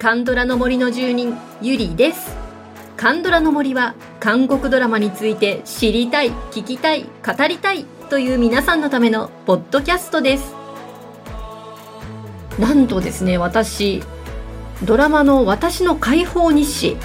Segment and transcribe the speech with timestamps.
[0.00, 2.34] カンドラの森の住人ゆりです。
[2.96, 10.54] カンドラの森は韓国ドラマについて知りたい聞きたい語りたいという皆さんのためのポッドキャストです。
[12.58, 14.02] なんとですね私
[14.84, 16.96] ドラマの私の解放日誌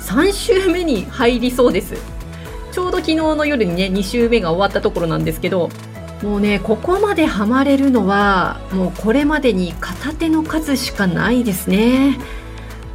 [0.00, 1.94] 3週目に入りそうです。
[2.72, 5.68] ちょうど昨日の夜にね2週目が終わったところなんですけど
[6.24, 12.18] もうねここまでハマれるのはもうこれまでに片手の数しかないですね。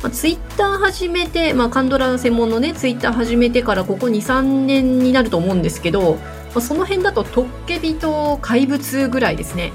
[0.01, 6.21] まあ、ツイッター始めて、まあ、カンドラ専門のねツイッター始めてからここ23年になると思うんですけど、ま
[6.55, 9.73] あ、その辺だとトッケビと怪物ぐらいですね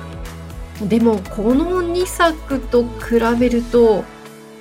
[0.80, 4.02] でもこの2作と比べると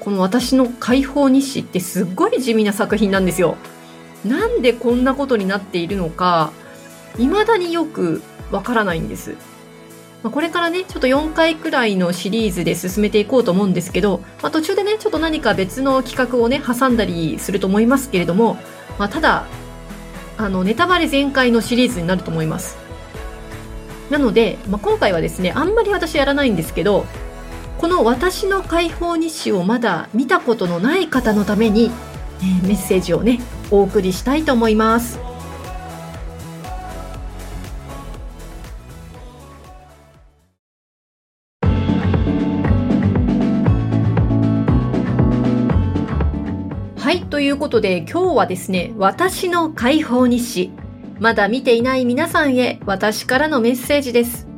[0.01, 3.55] この私の解放日誌ってすっごい地味な作品なんですよ
[4.25, 6.51] なんでこんなことになっているのか
[7.15, 8.21] 未だによく
[8.53, 9.35] わからないんです。
[10.23, 18.57] ま、これからね、ちょっと4回くらいのシリーズで進めていこうと思うんですけど、まあ、途中でね、ちょっと何か別の企画をね、挟んだりすると思いますけれども、
[18.97, 19.45] まあ、ただ、
[20.37, 22.77] あの、ネタバレ全開のシリーズになると思います。
[24.09, 27.05] なので、まあ、今回はですね、あんまり私やらないんですけど、
[27.79, 31.91] この私の解放日誌をまだ見たことのない方のために、
[32.41, 35.32] え、メッセージをね、お送りしたいと思います。
[47.63, 50.71] ことで今日はですね、私の解放日誌。
[51.21, 54.49] まだ見ていない皆さんへ私からのメッセージです。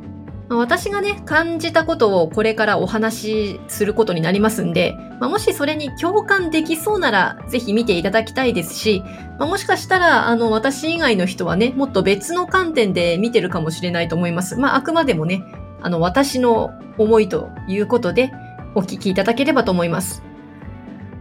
[0.48, 9.04] 私がね、感じたことをこれからお話しすることになりますんで、まあ、もしそれに共感できそうなら、ぜひ見ていただきたいですし、
[9.38, 14.56] まあ、もしかしたら、あの、私以外の人はね、もっと別の観点で見てるかもしれないと思います。
[14.56, 15.44] まあ、あくまでもね、
[15.80, 18.32] あの、私の思いということで、
[18.74, 20.24] お聞きいただければと思います。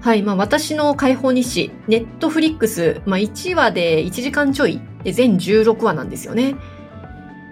[0.05, 0.21] はい。
[0.21, 6.53] まあ、私の解放日誌、ネットフリックス、まあ、1話で1時間ちょいで全16話なんですよね。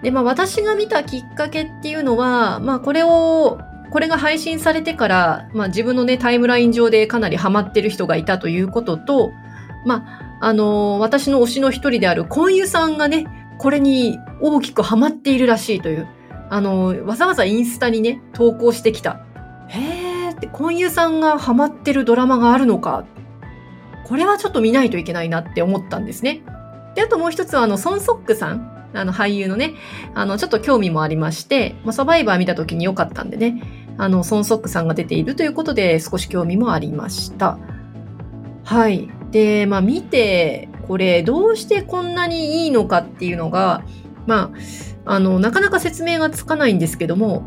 [0.04, 3.58] で、まあ、私が見たきっかけっていうのは、まあ、これを、
[3.90, 9.32] これが配信されてから、まあ、自分のね、タイムライン上でかなりハマってる人がいたということと、
[9.84, 10.06] ま
[10.40, 13.26] あ、あのー、私の推しの一人であるコンユさんがね、
[13.58, 16.06] これに大きくハマっているらしいという、
[16.50, 19.26] あのー、わざわざインスタにね、投稿してきた。
[19.66, 19.93] へ
[20.44, 23.06] って婚友さんがハマってるドラマがあるのか、
[24.04, 26.42] これはちょっと見ないといけないなって思ったんですね。
[26.94, 29.74] で、あともう一つはあの、ソンソックさん、あの俳優のね、
[30.14, 33.62] あの、ちょっと興味もありまして、まあ、サバイバー見た時に良かったんでね、
[33.96, 37.58] あの、ソンソックさんが出ているということで少し興味もありました。
[38.64, 39.08] はい。
[39.30, 43.82] で、まあ見て、これどうしてこんなにいいのかっていうのが、
[44.26, 44.52] ま
[45.06, 47.44] あ、あの、なかなか説明がつかないんですけども、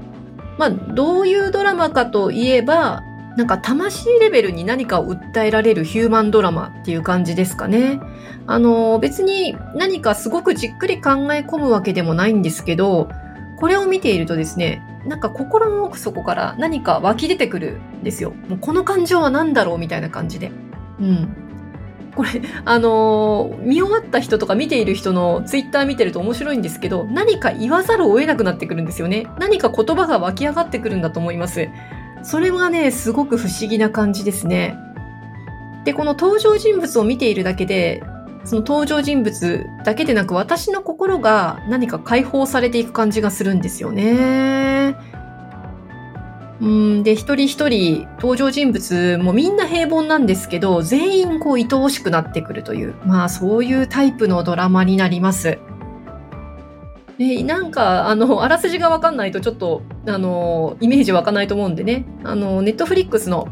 [0.57, 3.03] まあ、どういうドラマかといえば、
[3.37, 7.99] なんか魂レベルに何かを訴えられるヒューマンドラマっていう感じですかね。
[8.47, 13.09] あの、別に何かすごくじっくり考え込むわけでもないんですけど、
[13.57, 18.33] これを見ているとですね、なんか心の奥底から何か湧き出てくるんですよ。
[18.49, 20.51] もうこの感情は何だろうみたいな感じで。
[20.99, 21.46] うん。
[22.17, 29.27] これ、あのー、見終わった人とか見ている人のツイッター見てると面白いんですけど、何か言わざるを得なくなってくるんですよね。
[29.37, 31.69] 何か言葉が湧き上がってくるんだと思います。
[32.23, 34.75] それがね、すごく不思議な感じですね。
[35.85, 38.01] で、この登場人物を見ているだけで、
[38.45, 44.95] その登場人物だけでなく私の心が何か解放されていく感じがするんですよね。
[46.59, 55.59] うんで、一人一人登場人物もみんな平凡なんですけど、全員こう愛おしくなってくるという、まあそういうタイプのドラマになります。
[57.19, 63.47] で、なんか、あの、あらすじがわかんないとちょっと、あの、イメージ湧かないと思うんでね、あの、ネットフリックスの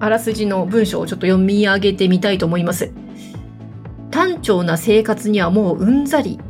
[0.00, 2.92] あらすじの文章をちょっと読み上げてみたいと思います。
[4.10, 6.40] 単調な生活にはもううんざり。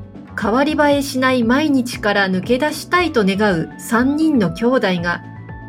[0.41, 5.25] 変わり映えしない毎日から抜け出したいと願う3人の兄弟が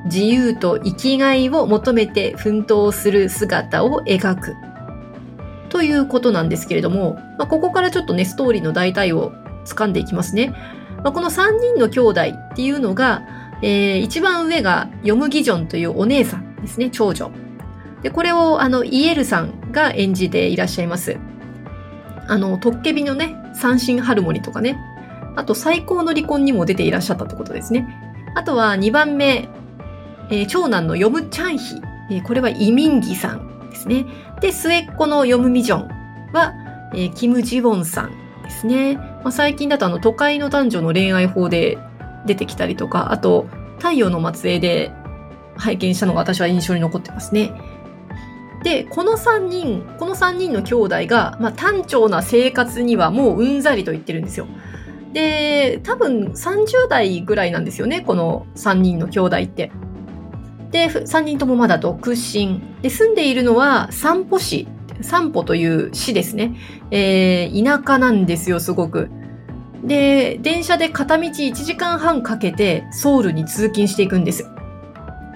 [0.05, 4.55] 自由と生きがいを求めて奮闘する姿を描く。
[5.69, 9.33] ということなんですけれども、まあ、ここからちょっとね、ストーリーの大体を
[9.65, 10.53] 掴んでいきますね。
[11.03, 13.23] まあ、この3人の兄弟っていうのが、
[13.61, 17.31] えー、一番上がヨムギジョンというお姉さんですね、長女。
[18.01, 21.17] で、これをあの、イエルさんが演じていらっしゃいます。
[22.27, 24.77] あの、トッケビのね、三神ハルモニとかね、
[25.35, 27.87] あと最高の離婚にも出ていらっしゃったってことですね。
[28.35, 29.49] あとは2番目、
[30.29, 31.81] えー、長男のヨムチャンヒ、
[32.11, 34.05] えー、これはイミンギさんですね。
[34.41, 35.87] で、末っ子のヨムミジョン
[36.33, 36.53] は、
[36.93, 38.11] えー、キム・ジウォンさん
[38.43, 38.95] ですね。
[38.95, 41.77] まあ、最近だとあの、都会の男女の恋愛法で
[42.25, 43.47] 出てきたりとか、あと、
[43.77, 44.91] 太陽の末裔で、
[45.59, 47.51] 拝見したのが私は印象に残ってますね。
[48.63, 54.47] で、この3人、この3人の兄弟が、まあ、単調な生活にはもううんざりと言ってるんですよ。
[55.13, 59.71] で、多分30代ぐらいなんですよね、この3人の兄弟って。
[60.71, 62.62] で、3人ともまだ独身。
[62.81, 64.68] で、住んでいるのは散歩市。
[65.01, 66.56] 散歩という市ですね。
[66.92, 69.10] えー、田舎なんですよ、すごく。
[69.83, 74.45] で、電車で片道1時間半かけてソウルに通勤していくんです。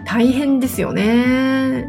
[0.06, 1.88] 大変ですよね。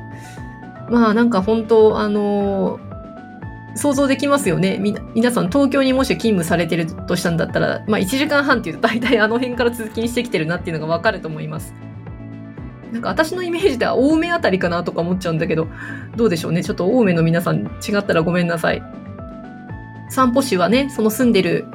[0.91, 4.79] まあなんか本当、あのー、想像できますよね。
[4.79, 11.75] み、皆さん東京にもし勤務されてるとしたんだったら、まあ1時間半っていうと大体あの辺から通勤してきてるなっていうのがわかると思います。
[12.95, 15.67] なんか私のイメージでは青梅あたりかなとか思っちゃうんだけど、
[16.15, 16.63] どうでしょうね。
[16.63, 18.83] ちょっと青梅の皆さん違ったらごめんなさい。
[20.11, 21.67] 散歩市はね、その住んでる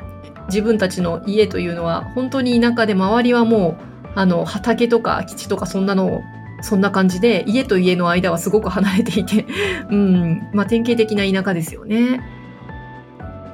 [0.47, 6.21] 自分たちの家というのは本当に田舎で周りはもうあの畑とか空き地とかそんなの
[6.61, 9.45] そんな感じで、家と家の間はすごく離れていて、
[9.91, 12.21] うん、まあ典型的な田舎ですよね。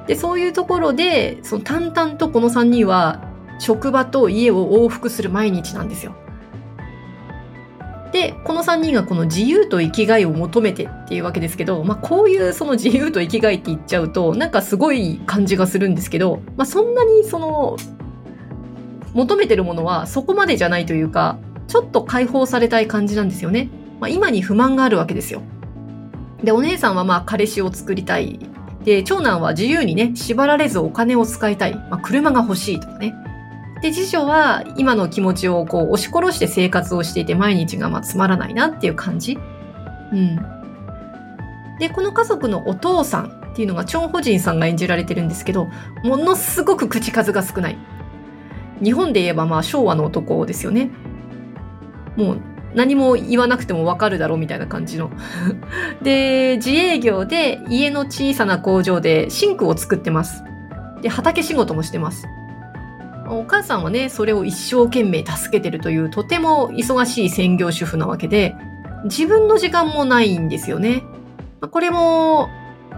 [0.06, 3.22] で、そういうところで、その淡々とこの3人は
[3.58, 6.14] 職場と家を往復する毎日なんですよ。
[8.16, 17.76] で、この3人がこの自由と生きがいを求めてっていうわけですけど、まあこういうその自由と生きがいって言っちゃうと、なんかすごい感じがするんですけど、まあそんなにその、
[19.12, 23.68] 求めてるものはそこまでじゃないというか、ちょっと解放されたい感じなんですよね。
[24.00, 25.42] まあ、今に不満があるわけですよ。
[26.42, 28.40] で、お姉さんはまあ彼氏を作りたい。
[28.84, 31.74] で、長男は自由にね、縛られずお金を使いたい。
[31.74, 33.14] まあ、車が欲しいとかね。
[33.86, 39.38] で、次女は今の気持ちをこう押し殺して生活をしていて毎日がまつまらないなっていう感じ。
[40.12, 40.36] うん。
[41.78, 45.68] で、この家族のお父さんっていうのがチョン・ホジンさんが演じられてるんですけど、
[46.02, 47.78] ものすごく口数が少ない。
[48.82, 50.90] 日本で言えばまあ昭和の男ですよね。
[52.16, 52.40] もう
[52.74, 55.12] 何も言わなくてもわかるだろうみたいな感じの。
[56.02, 60.42] で、自営業で家の小さな工場でシンクを作ってます。
[61.02, 62.26] で、畑仕事もしてます。
[63.28, 68.54] お母さんはね、それを一生懸命助けてるというとても忙しい専業主婦なわけで、
[69.04, 71.02] 自分の時間もないんですよね。
[71.70, 72.48] これも、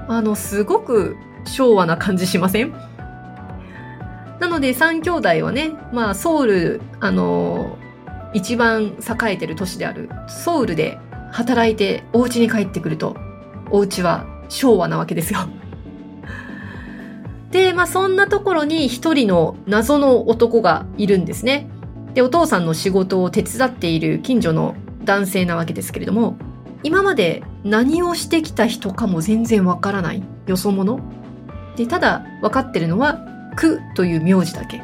[0.08, 2.72] あの、すごく昭和な感じしません？
[4.40, 7.76] なので3兄弟はね、まあソウル、あの、
[8.34, 10.98] 一番栄えてる都市であるソウルで
[11.32, 13.16] 働いてお家に帰ってくると、
[13.70, 15.40] お家は昭和なわけですよ。
[17.50, 21.68] で、まあそんなところに一人の謎の男がいるんですね。
[22.14, 24.74] で、お父さんの仕事を手伝っている近所の
[25.04, 26.36] 男性なわけですけれども、
[26.82, 31.00] 今まで何をしてきた人かも全然わからないよそ者。
[31.76, 33.20] で、ただ分かってるのは、
[33.56, 34.82] クという名字だけ。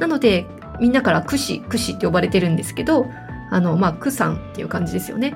[0.00, 0.46] なので、
[0.80, 3.06] みんなからクシ、クシって呼ばれてるんですけど、
[3.50, 5.34] あの、まあ、クさんっていう感じですよね。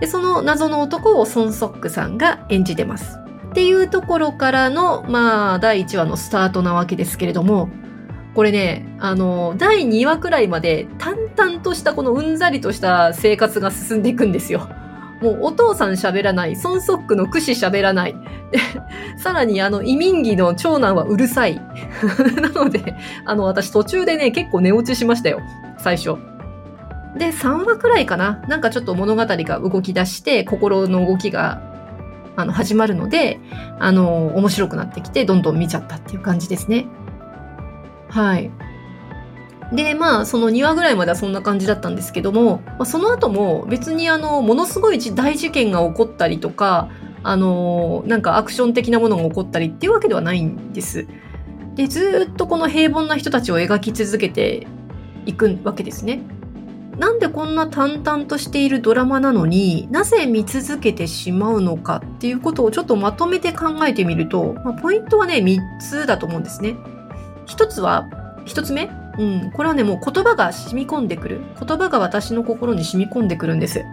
[0.00, 3.17] で、その謎の男をソンソックさんが演じてます。
[3.50, 7.68] っていうところからの、まあ、第1話のスタートなわけですけれども、
[8.34, 14.68] これね、あの、第2話くらいまで淡々としたこのうんざりとした生活が進んでいくんですよ。
[15.20, 18.14] もうお父さん喋らない、ソンソックのクシ喋らない。
[19.18, 21.56] さらにあの、移民儀の長男はうるさい。
[22.40, 25.40] なので、あの、私途中でね、結構寝落ちしましたよ。
[25.78, 26.16] 最初。
[27.16, 28.40] で、3話くらいかな。
[28.48, 31.60] なんかちょっと物語が動き出して、心の動きが、
[32.38, 33.40] あの、始まるので、
[33.80, 36.86] あの、面白くなってきて、どんどん見ちゃったっていう感じですね。
[38.08, 38.52] はい。
[39.72, 46.88] で、まあ、その2話ぐらいまではそんな感じだったんですけども、まあ、その後も別にあの、ものすごい大事件が起こったりとか、
[47.24, 51.08] あの、なんかアクション的なものが起こったりっていうわけではないんです。
[51.74, 54.68] で、ずっとこの平凡な人たちを描き続けて
[55.26, 56.20] いくわけですね。
[56.98, 66.74] なんでこんな淡々としているドラマなのになぜ見続けてしまうのかっていうことをちょっとまとめて考えてみると、まあ、ポイントはね、3つだと思うんですね。
[67.46, 68.08] 1つは、
[68.44, 71.40] 1つ目うん、これはね、もう言葉が染み込んでくる。
[71.60, 73.84] 言葉が私の心に染み込んでくるんです。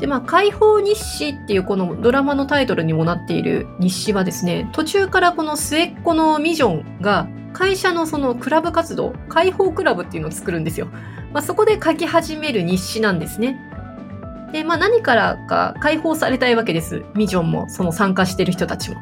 [0.00, 10.88] で、まあ、解放日誌っていうこのドラマのタイトルにもなっている日誌はですね、途中からこの末っ子のミジョンが会社のそのクラブ活動、解放クラブっていうのを作るんですよ。
[11.32, 13.60] まあ、そこで書き始める日誌なんですね。
[14.54, 17.04] で、まあ何からか解放されたいわけです。
[17.16, 18.96] ミジョンも、その参加してる人たちも。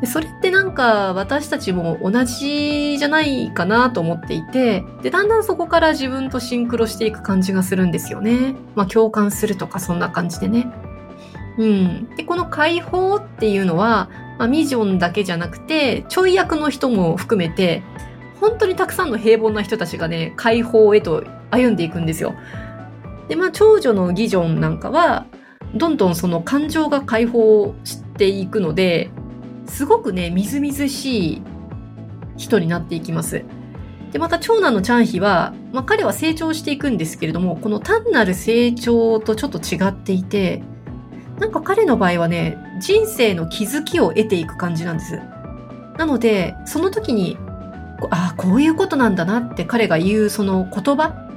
[0.00, 8.56] でそれってなんか私たちも同じじゃないかなと思っていて、で、だんだんそこから自分とシンクロしていく感じがするんですよね。
[8.74, 10.66] まあ共感するとかそんな感じでね。
[11.58, 12.08] うん。
[12.16, 17.82] で、この解放っていうのは、まあ、ミジョンだけじゃなくて、ちょい役の人も含めて、
[18.40, 22.34] 本当にたくさんの平凡な人たちがね、解放へと歩んでいくんですよ。
[23.28, 25.26] で、まあ、長女のギジョンなんかは、
[25.74, 29.10] どんどんその感情が解放していくので、
[29.66, 31.42] すごくね、みずみずしい
[32.36, 33.44] 人になっていきます。
[34.12, 40.62] で、また長男のチャンヒは、まあ、彼は成長していくんですけれども、この単なる成長とちょっと違っていて、
[41.38, 45.20] なんか彼の場合はね、人生の気づきを得ていく感じなんです。
[45.98, 47.36] なので、その時に、
[48.10, 51.27] ああ、こういうことなんだなって彼が言うその言葉、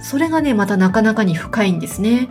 [0.00, 2.28] それがね、またなかなかに深いんですね。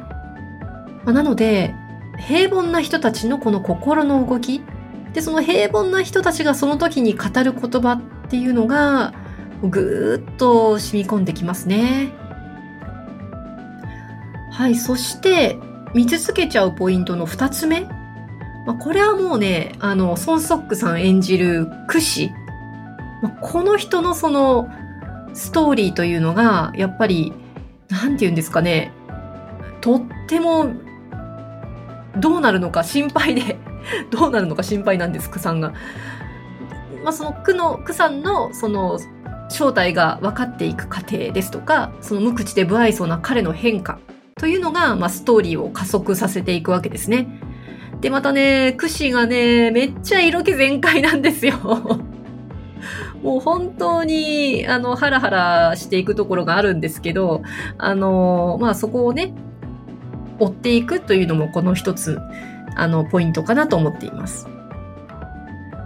[1.04, 1.76] まあ、なので、
[2.18, 4.62] 平凡な人たちのこの心の動き、
[5.14, 9.14] で、その平凡な人たちがその時に語る言葉っていうのが、
[9.64, 12.12] ぐーっと染み込んできますね。
[14.52, 15.58] はい、そして、
[15.94, 17.82] 見続けちゃうポイントの二つ目。
[18.66, 22.32] まあ、これはもうね、あの、ソン・ソックさん演じるクシ。
[23.22, 24.70] ま、この人のその、
[25.34, 27.34] ストーリーというのが、やっぱり、
[27.89, 28.91] なんて言うんですかね、
[29.81, 30.74] とっても、
[32.17, 33.58] どうなるのか心配で
[34.12, 35.74] どうなるのか心配なんです、クさんが。
[37.03, 39.00] まあ、そのクの、クさんの、その、
[39.50, 44.00] 正体が分かっていく過程ですとか、その無口で不愛想な彼の変化
[44.36, 47.27] というのが、まあ、ストーリーを加速させていくわけですね。
[48.01, 51.55] で、またね、クシがね、めっちゃ色気全開なんですよ。
[53.24, 57.42] もう本当に、あの、ハラハラしていくところがあるんですけど、
[57.78, 59.34] あの、まあ、そこをね、
[60.40, 62.20] 追っていくというのもこの一つ、
[62.76, 64.48] あの、ポイントかなと思っています。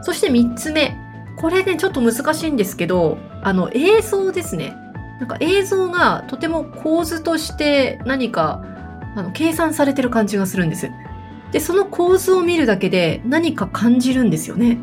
[0.02, 0.96] そして三つ目。
[1.38, 4.76] これね、ちょっと難しいんですけど、あの、映像ですね。
[5.20, 8.64] なんか映像がとても構図として何か、
[9.16, 10.92] あの、計算されてる感じがするんです。
[11.52, 14.78] で、その構図を見るだけで何か感じるんですよね。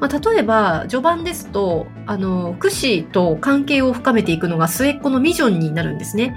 [0.00, 6.36] まあ、例えば、序盤ですと、あの、クシと関係を深めていくのが末っ子のミジョンになるんですね。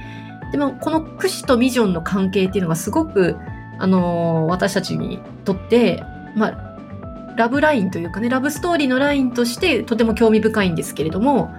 [0.52, 3.38] でも、このクシとミジョンの関係っていうのがすごく、
[3.78, 6.04] あの、私たちにとって、
[6.36, 6.72] まあ、
[7.38, 11.54] ラブラインというかね、ラブストーリーのラインとしてとても興味深いんですけれども、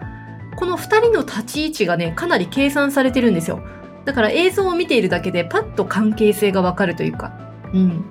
[0.57, 3.61] この二人の立ち位置がね、かなり計算されてるんですよ。
[4.05, 7.33] だから映像を見ているだけでパッと関係性がわかるというか。
[7.73, 8.05] うん。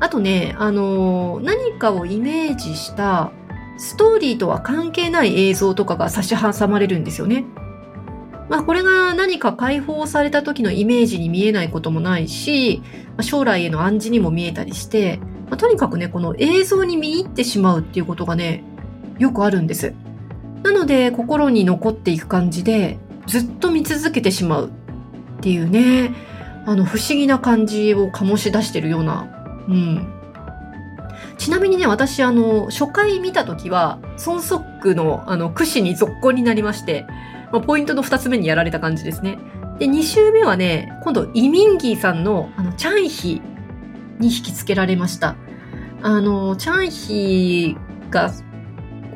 [0.00, 3.32] あとね、あのー、何かをイメージした
[3.78, 7.44] ストーリーとは関係ない映像とかが差し挟まれるんですよね。
[8.48, 18.64] まあこれが何か解放された時のイメージに見えないこともないし、まあ将来への暗示にも見えたりして、まあ、とにかくね、この映像に見入ってしまうっていうことがね、
[19.18, 19.94] よくあるんです。
[20.62, 26.14] なので心に残っていく感じで、ずっと見続けてしまうっていうね、
[26.66, 30.14] あの不思議な感じを醸し出してるような、うん。
[31.38, 37.06] ちなみにね、私、あの、初回見た時は、ソンソックの、あの、串に続行になりまして、
[37.52, 39.38] まあ、ポイントの二つ目にやられた感じですね。
[39.78, 43.42] で、二周目はね、今度、イミンギーさんの、あの、チャンヒ
[44.18, 45.36] に引きつけられました。
[46.02, 47.76] あの、チャンヒ
[48.10, 48.30] が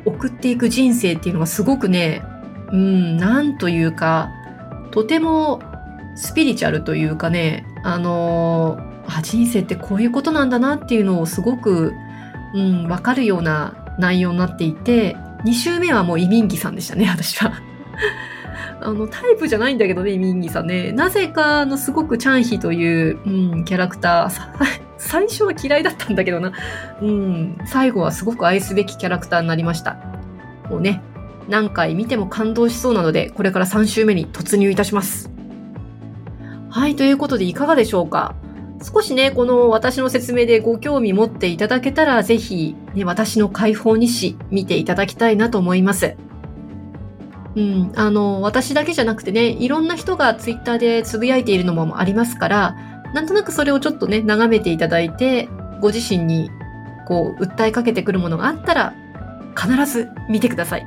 [0.05, 2.23] 送っていく人生っていうのがすごくね、
[2.71, 4.31] うん、なんというか、
[4.91, 5.61] とても
[6.15, 11.93] スピリチュアルというかね、あのあ、人生ってこういうことなんだなっていうのをすごく、
[12.53, 17.53] うん、わかるような内容になっていて、2週目はもうイミンギさんでしたね、私は。
[18.81, 20.91] あの、タイプじゃないんだけどね、イミンギさんね。
[20.91, 24.31] なぜか、あの、すごくチャンヒという、うん、キャラクター、
[24.97, 26.51] 最初は嫌いだったんだけどな。
[27.01, 29.97] うん、最後はすごく愛すべきキャラクターになりました。
[30.69, 31.01] もうね、
[31.47, 35.29] 何回見ても感動しそうなので、これから3週目に突入いたします。
[36.69, 38.35] はい、ということでいかがでしょうか？
[38.85, 46.15] 少しね、この私の説明でご興味持っていただけたら、ぜひ、ね、私の解放日誌見ていただきたいなと思います。
[47.55, 52.75] うん、あの、私だけじゃなくてね、いろんな人がツイッターでつぶやいているのもありますから、
[53.15, 55.49] なんとなくそれをちょっとね、眺めていただいて、
[55.81, 56.51] ご自身に、
[57.07, 58.93] こう、訴えかけてくるものがあったら、
[59.59, 60.85] 必ず見てください。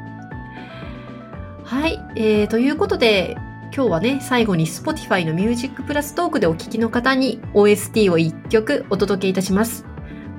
[1.64, 3.36] はい、えー、ということで、
[3.74, 9.84] 今日はね、最後に Spotify の Music Plus トークでお聴きの方に OST を1曲お届けいたします。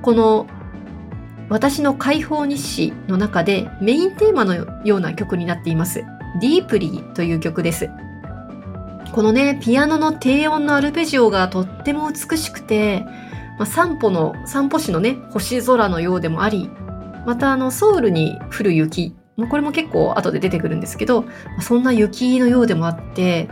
[0.02, 0.46] この
[1.48, 6.04] 私の解放日誌の中でメインテーマのような曲になっています。
[6.40, 7.88] Deeply という曲です。
[9.12, 13.04] このね、ピアノの低音のアルペジオがとっても美しくて、
[13.58, 16.70] まあ、散歩の、散歩詩のね、星空のようでもあり、
[17.26, 19.14] またあの、ソウルに降る雪、
[19.48, 21.24] これも結構後で出てくるんですけど、
[21.60, 23.48] そんな雪のようでもあって、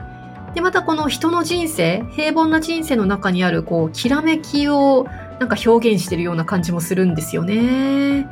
[0.55, 5.07] で、またこの人の人生、平凡な人生の中にある、こう、きらめきを
[5.39, 8.27] なんか表現してるような感じもするんですよね。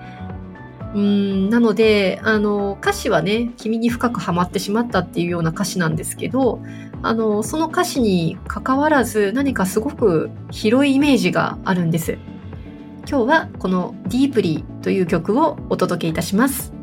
[0.95, 6.63] うん、なので、あの、歌詞はね、君に深くハマってしまったっていうような歌詞なんですけど、
[7.03, 12.19] あの、その歌詞に関わらず何かすごく広いイメージがあるんです。
[13.09, 16.76] 今日はこの Deeply という曲をお届けいたします。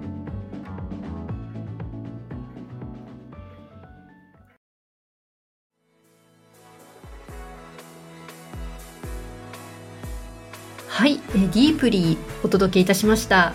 [10.93, 13.53] はい、えディープリーお届けいたしました。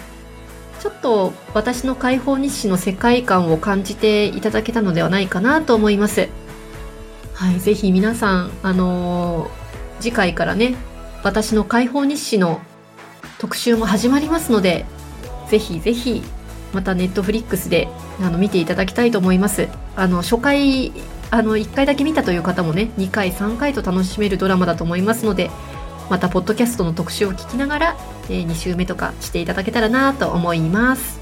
[0.81, 6.29] ちょっと私の解放日誌の世界観を感じていただけたのではないかなと思います。
[7.35, 10.75] はい、ぜひ皆さん、あのー、次回からね、
[11.23, 12.61] 私の解放日誌の
[13.39, 14.85] 特集も始まりますので、
[15.49, 16.25] ぜひぜひ、
[16.73, 17.87] またネットフリックスで
[18.21, 19.69] あの見ていただきたいと思います。
[19.95, 20.93] あの、初回、
[21.31, 25.53] あの、1回だけ見たという方もね、2回、3回と楽しめるドラマだと思いますので、
[26.11, 31.21] またポッドキャストの特集を聞きながら、えー、2週目とかしていただけたらなと思います。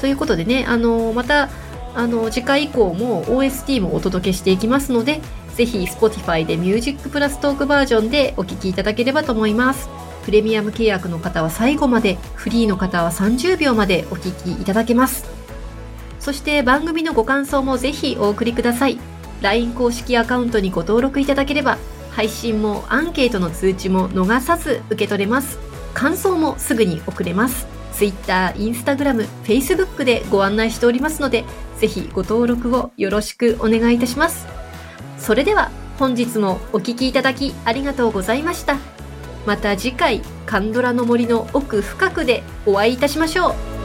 [0.00, 1.48] ということでね、あのまた
[1.94, 5.20] あの次回以降も OST もお届けしていきますので、
[5.56, 9.88] ぜひ Spotify で Music プラストークバージョンでお聴きいただければと思います。
[10.24, 15.24] プレミアム契約の方は最後まで、フリーの方は30秒までお聴きいただけます。
[16.20, 18.98] そして番組のご感想もぜひお送りください。
[19.40, 21.78] LINE 公式アカウントにご登録いただければ
[22.12, 25.58] 配信もアンケートの通知も逃さず受け取れます。
[25.94, 27.66] 感想もすぐに送れます。
[27.92, 31.44] Twitter、Instagram、Facebook でご案内しておりますので、
[31.78, 34.46] ぜひご登録をよろしくお願いいたします。
[35.18, 38.76] それでは本日もお聴きいただきありがとうございました。
[39.46, 43.77] また次回、カンドラの森の奥深くでお会いいたしましょう。